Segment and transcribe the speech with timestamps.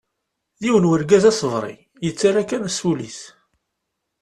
[0.59, 3.19] D yiwen n urgaz asebri, yettarra kan s ul-is.